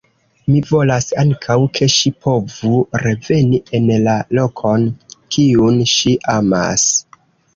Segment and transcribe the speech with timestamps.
[0.51, 2.71] Mi volas ankaŭ, ke ŝi povu
[3.03, 4.87] reveni en la lokon,
[5.35, 6.91] kiun ŝi amas.